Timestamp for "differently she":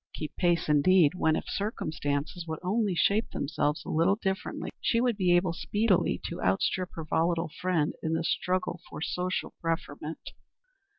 4.15-4.99